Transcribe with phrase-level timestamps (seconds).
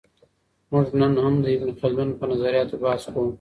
[0.71, 3.27] موږ نن هم د ابن خلدون په نظریاتو بحث کوو.